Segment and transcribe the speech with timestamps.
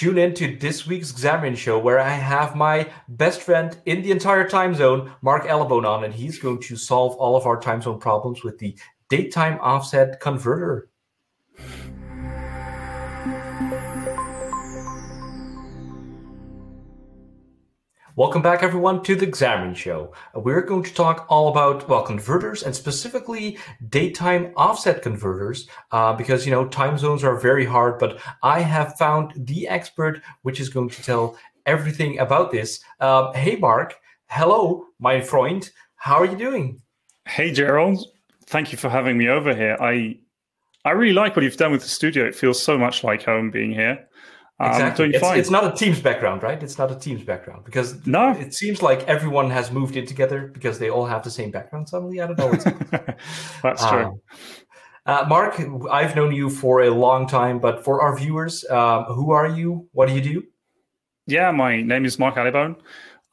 [0.00, 4.12] Tune in to this week's Xamarin Show, where I have my best friend in the
[4.12, 7.82] entire time zone, Mark Allibone, on, and he's going to solve all of our time
[7.82, 8.78] zone problems with the
[9.10, 10.88] datetime offset converter.
[18.20, 20.12] Welcome back, everyone, to the Xamarin Show.
[20.34, 23.56] We're going to talk all about, well, converters and specifically
[23.88, 28.98] datetime offset converters, uh, because, you know, time zones are very hard, but I have
[28.98, 32.84] found the expert, which is going to tell everything about this.
[33.00, 33.94] Uh, hey, Mark.
[34.26, 35.70] Hello, my friend.
[35.96, 36.82] How are you doing?
[37.26, 38.04] Hey, Gerald.
[38.44, 39.78] Thank you for having me over here.
[39.80, 40.18] I
[40.84, 42.26] I really like what you've done with the studio.
[42.26, 44.06] It feels so much like home being here.
[44.60, 45.10] Exactly.
[45.14, 46.62] It's, it's, not a Teams background, right?
[46.62, 48.32] It's not a Teams background because no.
[48.32, 51.88] it seems like everyone has moved in together because they all have the same background
[51.88, 52.20] suddenly.
[52.20, 52.52] I don't know.
[53.62, 54.20] That's um, true.
[55.06, 55.58] Uh, Mark,
[55.90, 59.88] I've known you for a long time, but for our viewers, um, who are you?
[59.92, 60.42] What do you do?
[61.26, 62.76] Yeah, my name is Mark Allibone.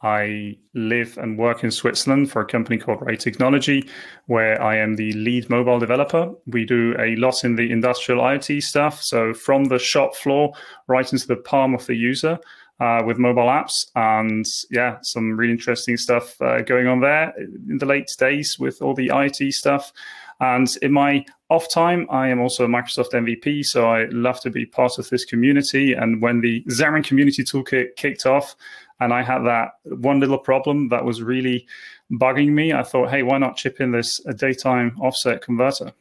[0.02, 3.90] I live and work in Switzerland for a company called Rey Technology,
[4.28, 6.32] where I am the lead mobile developer.
[6.46, 9.02] We do a lot in the industrial IoT stuff.
[9.02, 10.54] So from the shop floor
[10.88, 12.38] right into the palm of the user
[12.80, 13.88] uh, with mobile apps.
[13.96, 18.82] And yeah, some really interesting stuff uh, going on there in the late days with
[18.82, 19.92] all the IoT stuff.
[20.40, 24.52] And in my off time, I am also a Microsoft MVP, so I love to
[24.52, 25.94] be part of this community.
[25.94, 28.56] And when the Xamarin Community Toolkit kicked off,
[29.00, 31.68] and I had that one little problem that was really
[32.12, 32.74] bugging me.
[32.74, 35.94] I thought, hey, why not chip in this a datetime offset converter?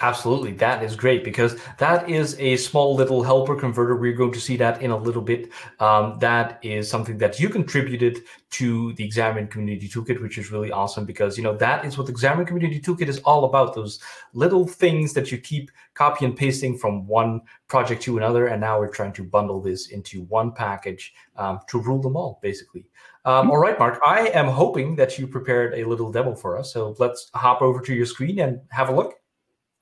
[0.00, 3.96] Absolutely, that is great because that is a small little helper converter.
[3.96, 5.50] We're going to see that in a little bit.
[5.78, 10.72] Um, that is something that you contributed to the Xamarin Community Toolkit, which is really
[10.72, 13.74] awesome because you know that is what the Xamarin Community Toolkit is all about.
[13.74, 14.00] Those
[14.32, 18.78] little things that you keep copy and pasting from one project to another, and now
[18.78, 22.86] we're trying to bundle this into one package um, to rule them all, basically.
[23.26, 23.50] Um, mm-hmm.
[23.50, 24.00] all right, Mark.
[24.04, 26.72] I am hoping that you prepared a little demo for us.
[26.72, 29.19] So let's hop over to your screen and have a look.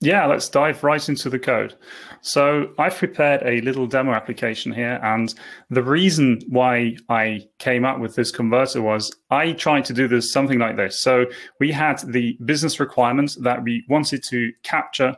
[0.00, 1.74] Yeah, let's dive right into the code.
[2.20, 5.00] So I've prepared a little demo application here.
[5.02, 5.34] And
[5.70, 10.32] the reason why I came up with this converter was I tried to do this
[10.32, 11.02] something like this.
[11.02, 11.26] So
[11.58, 15.16] we had the business requirements that we wanted to capture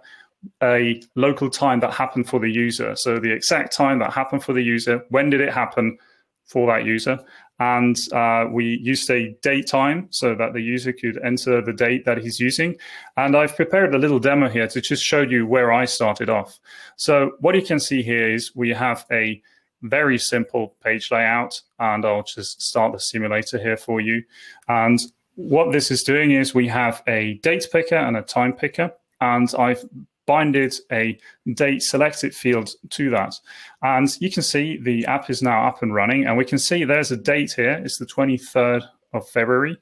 [0.62, 2.96] a local time that happened for the user.
[2.96, 5.98] So the exact time that happened for the user, when did it happen
[6.46, 7.18] for that user?
[7.60, 12.06] And uh, we used a date time so that the user could enter the date
[12.06, 12.74] that he's using.
[13.18, 16.58] And I've prepared a little demo here to just show you where I started off.
[16.96, 19.42] So what you can see here is we have a
[19.82, 24.22] very simple page layout, and I'll just start the simulator here for you.
[24.68, 24.98] And
[25.34, 28.90] what this is doing is we have a date picker and a time picker,
[29.20, 29.84] and I've
[30.30, 31.18] binded a
[31.54, 33.34] date selected field to that.
[33.82, 36.24] And you can see the app is now up and running.
[36.24, 37.72] And we can see there's a date here.
[37.84, 39.76] It's the 23rd of February.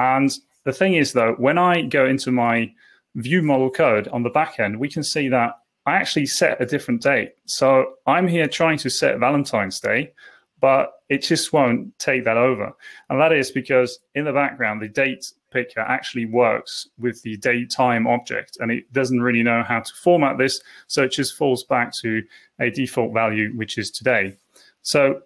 [0.00, 2.72] And the thing is, though, when I go into my
[3.14, 5.52] view model code on the back end, we can see that
[5.86, 7.34] I actually set a different date.
[7.46, 10.14] So I'm here trying to set Valentine's Day,
[10.62, 12.72] but it just won't take that over.
[13.10, 17.68] And that is because in the background, the date picker actually works with the date
[17.68, 20.62] time object and it doesn't really know how to format this.
[20.86, 22.22] So it just falls back to
[22.60, 24.36] a default value, which is today.
[24.82, 25.22] So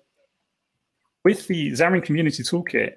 [1.22, 2.94] with the Xamarin Community Toolkit,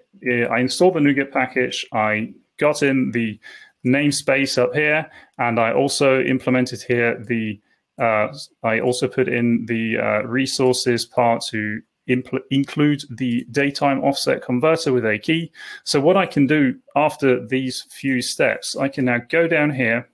[0.49, 1.85] I installed the NuGet package.
[1.91, 3.37] I got in the
[3.85, 7.59] namespace up here, and I also implemented here the.
[8.01, 8.33] Uh,
[8.63, 14.91] I also put in the uh, resources part to impl- include the datetime offset converter
[14.91, 15.51] with a key.
[15.83, 20.09] So what I can do after these few steps, I can now go down here,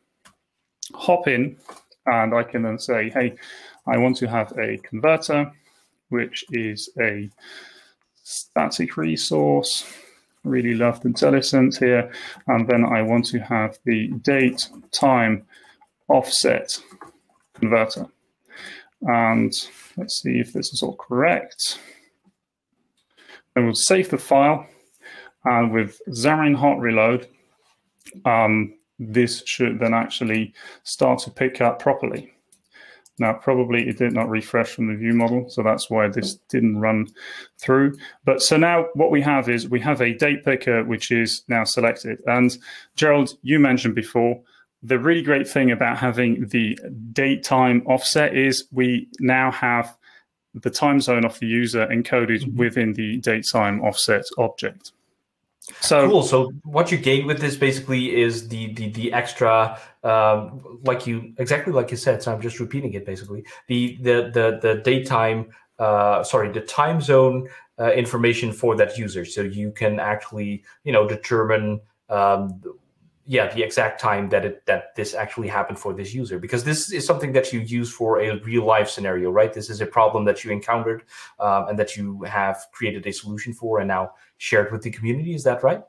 [0.93, 1.57] hop in,
[2.05, 3.35] and I can then say, hey,
[3.87, 5.51] I want to have a converter,
[6.09, 7.29] which is a
[8.23, 9.91] static resource.
[10.43, 12.11] Really love IntelliSense here.
[12.47, 15.45] And then I want to have the date time
[16.07, 16.79] offset
[17.55, 18.07] converter.
[19.05, 19.53] And
[19.97, 21.79] let's see if this is all correct.
[23.55, 24.67] And we'll save the file.
[25.45, 27.27] And with Xamarin Hot Reload,
[28.25, 30.53] um, this should then actually
[30.83, 32.31] start to pick up properly.
[33.17, 36.79] Now, probably it did not refresh from the view model, so that's why this didn't
[36.79, 37.07] run
[37.59, 37.93] through.
[38.25, 41.63] But so now what we have is we have a date picker which is now
[41.63, 42.21] selected.
[42.25, 42.57] And
[42.95, 44.41] Gerald, you mentioned before
[44.85, 46.77] the really great thing about having the
[47.11, 49.97] date time offset is we now have
[50.53, 52.57] the time zone of the user encoded mm-hmm.
[52.57, 54.91] within the date time offset object.
[55.81, 56.23] So cool.
[56.23, 61.33] So what you gain with this basically is the the the extra, um, like you
[61.37, 62.21] exactly like you said.
[62.21, 63.45] So I'm just repeating it basically.
[63.67, 65.47] The the the the daytime
[65.79, 67.49] uh, sorry, the time zone
[67.79, 72.61] uh, information for that user, so you can actually, you know, determine, um,
[73.27, 76.91] yeah, the exact time that it that this actually happened for this user, because this
[76.91, 79.51] is something that you use for a real life scenario, right?
[79.51, 81.03] This is a problem that you encountered
[81.39, 85.33] um, and that you have created a solution for, and now shared with the community.
[85.33, 85.81] Is that right?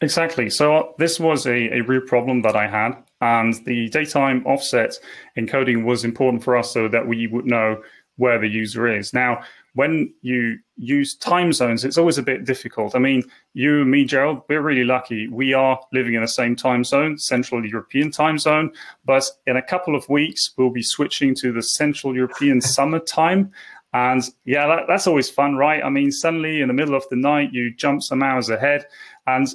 [0.00, 0.50] Exactly.
[0.50, 4.98] So uh, this was a, a real problem that I had, and the datetime offset
[5.38, 7.82] encoding was important for us so that we would know
[8.16, 9.14] where the user is.
[9.14, 9.42] Now,
[9.78, 12.96] when you use time zones, it's always a bit difficult.
[12.96, 13.22] I mean,
[13.54, 15.28] you me, Gerald, we're really lucky.
[15.28, 18.72] We are living in the same time zone, Central European time zone,
[19.04, 23.52] but in a couple of weeks, we'll be switching to the Central European summer time.
[23.92, 25.80] And yeah, that, that's always fun, right?
[25.84, 28.84] I mean, suddenly in the middle of the night, you jump some hours ahead.
[29.28, 29.46] And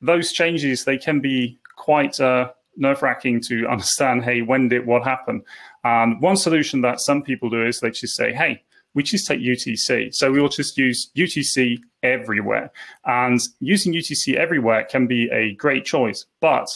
[0.00, 5.04] those changes, they can be quite uh, nerve wracking to understand hey, when did what
[5.04, 5.40] happen?
[5.84, 8.64] And one solution that some people do is they just say, hey,
[8.94, 10.14] we just take UTC.
[10.14, 12.70] So we will just use UTC everywhere.
[13.04, 16.68] And using UTC everywhere can be a great choice, but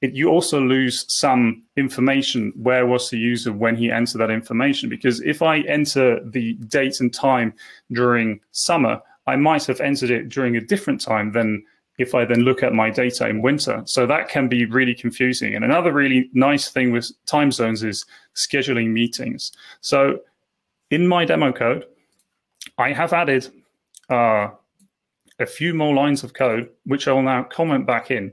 [0.00, 2.52] it, you also lose some information.
[2.56, 4.90] Where was the user when he entered that information?
[4.90, 7.54] Because if I enter the date and time
[7.92, 11.64] during summer, I might have entered it during a different time than
[11.96, 13.82] if I then look at my data in winter.
[13.86, 15.54] So that can be really confusing.
[15.54, 18.04] And another really nice thing with time zones is
[18.34, 19.52] scheduling meetings.
[19.80, 20.18] So
[20.90, 21.84] in my demo code,
[22.78, 23.48] I have added
[24.10, 24.48] uh,
[25.38, 28.32] a few more lines of code, which I will now comment back in.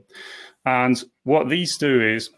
[0.64, 2.30] And what these do is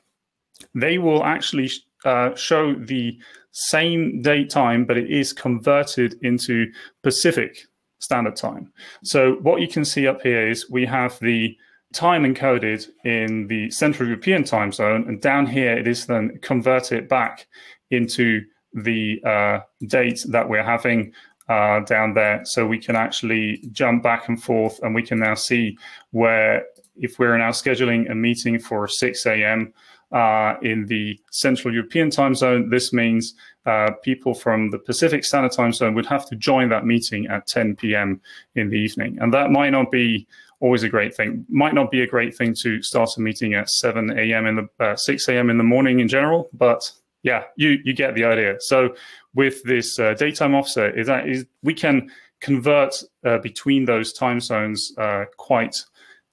[0.74, 1.70] they will actually
[2.04, 3.18] uh, show the
[3.52, 6.66] same date time, but it is converted into
[7.02, 7.66] Pacific
[8.00, 8.72] standard time.
[9.02, 11.56] So what you can see up here is we have the
[11.92, 17.08] time encoded in the Central European time zone, and down here it is then converted
[17.08, 17.46] back
[17.90, 18.42] into
[18.74, 21.12] the uh, date that we're having
[21.48, 22.44] uh, down there.
[22.44, 25.78] So we can actually jump back and forth, and we can now see
[26.10, 26.64] where
[26.96, 29.72] if we're now scheduling a meeting for 6 a.m.
[30.12, 33.34] Uh, in the Central European time zone, this means
[33.66, 37.48] uh, people from the Pacific Standard Time Zone would have to join that meeting at
[37.48, 38.20] 10 p.m.
[38.54, 39.18] in the evening.
[39.20, 40.28] And that might not be
[40.60, 41.44] always a great thing.
[41.48, 44.46] Might not be a great thing to start a meeting at 7 a.m.
[44.46, 45.50] in the uh, 6 a.m.
[45.50, 46.90] in the morning in general, but
[47.24, 48.60] yeah, you you get the idea.
[48.60, 48.94] So
[49.34, 52.10] with this uh, datetime offset, is that is we can
[52.40, 55.82] convert uh, between those time zones uh, quite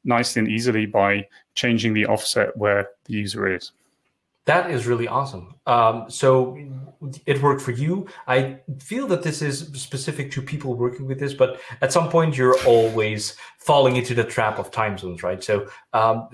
[0.04, 3.72] nicely and easily by changing the offset where the user is.
[4.46, 5.56] That is really awesome.
[5.68, 6.58] Um, so
[7.28, 8.08] it worked for you.
[8.28, 12.36] I feel that this is specific to people working with this, but at some point
[12.36, 15.44] you're always falling into the trap of time zones, right?
[15.44, 16.28] So um,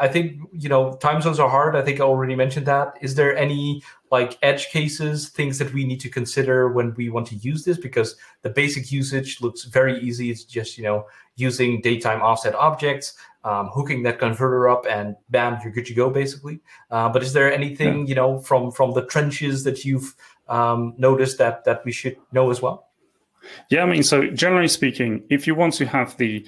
[0.00, 1.76] I think you know time zones are hard.
[1.76, 2.94] I think I already mentioned that.
[3.00, 7.28] Is there any like edge cases, things that we need to consider when we want
[7.28, 7.78] to use this?
[7.78, 10.30] Because the basic usage looks very easy.
[10.30, 11.06] It's just you know
[11.36, 13.14] using datetime offset objects
[13.44, 16.60] um, hooking that converter up, and bam, you're good to go, basically.
[16.90, 18.06] Uh, but is there anything yeah.
[18.06, 20.14] you know from from the trenches that you've
[20.48, 22.88] um, noticed that that we should know as well?
[23.68, 26.46] Yeah, I mean, so generally speaking, if you want to have the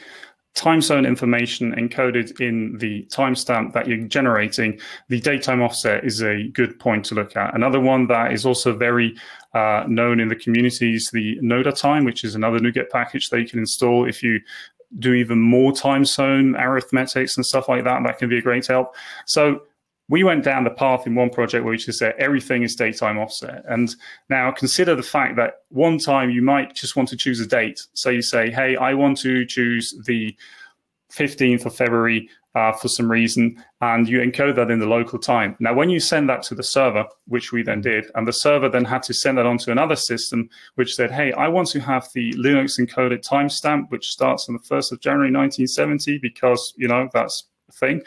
[0.54, 6.48] time zone information encoded in the timestamp that you're generating, the datetime offset is a
[6.54, 7.54] good point to look at.
[7.54, 9.14] Another one that is also very
[9.52, 13.40] uh, known in the community is the Noda time, which is another NuGet package that
[13.40, 14.40] you can install if you
[14.98, 18.02] do even more time zone arithmetics and stuff like that.
[18.04, 18.94] That can be a great help.
[19.26, 19.62] So
[20.08, 23.20] we went down the path in one project where we just said everything is datetime
[23.20, 23.64] offset.
[23.68, 23.94] And
[24.28, 27.80] now consider the fact that one time you might just want to choose a date.
[27.94, 30.36] So you say, hey, I want to choose the
[31.16, 35.56] 15th of February uh, for some reason, and you encode that in the local time.
[35.60, 38.68] Now, when you send that to the server, which we then did, and the server
[38.68, 42.08] then had to send that onto another system, which said, hey, I want to have
[42.14, 47.08] the Linux encoded timestamp, which starts on the 1st of January 1970, because, you know,
[47.12, 48.02] that's a thing.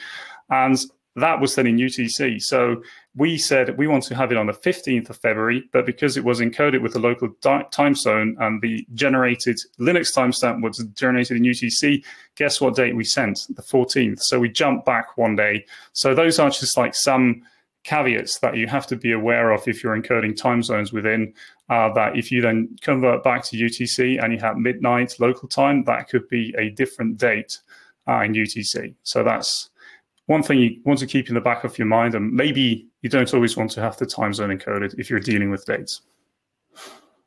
[0.50, 0.80] And
[1.20, 2.42] that was in UTC.
[2.42, 2.82] So
[3.16, 6.24] we said we want to have it on the 15th of February, but because it
[6.24, 11.38] was encoded with the local di- time zone and the generated Linux timestamp was generated
[11.38, 12.04] in UTC,
[12.36, 13.40] guess what date we sent?
[13.50, 14.20] The 14th.
[14.22, 15.66] So we jumped back one day.
[15.94, 17.44] So those are just like some
[17.84, 21.34] caveats that you have to be aware of if you're encoding time zones within
[21.70, 25.84] uh, that if you then convert back to UTC and you have midnight local time,
[25.86, 27.60] that could be a different date
[28.08, 28.94] uh, in UTC.
[29.04, 29.70] So that's
[30.30, 33.10] one thing you want to keep in the back of your mind, and maybe you
[33.10, 36.02] don't always want to have the time zone encoded if you're dealing with dates.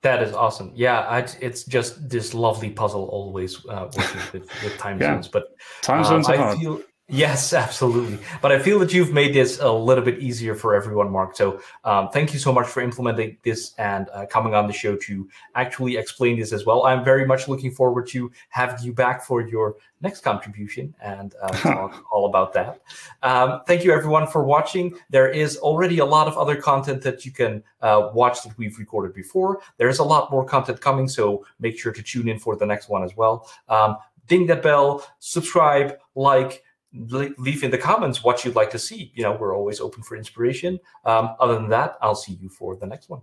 [0.02, 0.70] That is awesome.
[0.72, 5.14] Yeah, I, it's just this lovely puzzle always uh, working with, with time yeah.
[5.14, 5.26] zones.
[5.26, 5.48] But
[5.80, 6.58] time zones um, I hard.
[6.58, 6.80] feel
[7.12, 8.18] Yes, absolutely.
[8.40, 11.36] But I feel that you've made this a little bit easier for everyone, Mark.
[11.36, 14.96] So um, thank you so much for implementing this and uh, coming on the show
[14.96, 16.86] to actually explain this as well.
[16.86, 21.48] I'm very much looking forward to having you back for your next contribution and uh,
[21.58, 22.80] talk all about that.
[23.22, 24.94] Um, thank you, everyone, for watching.
[25.10, 28.78] There is already a lot of other content that you can uh, watch that we've
[28.78, 29.60] recorded before.
[29.76, 32.88] There's a lot more content coming, so make sure to tune in for the next
[32.88, 33.50] one as well.
[33.68, 36.62] Um, ding that bell, subscribe, like
[36.94, 39.12] leave in the comments what you'd like to see.
[39.14, 40.78] You know, we're always open for inspiration.
[41.04, 43.22] Um, other than that, I'll see you for the next one.